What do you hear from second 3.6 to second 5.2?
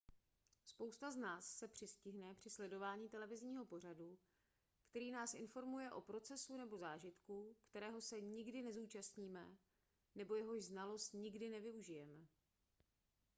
pořadu který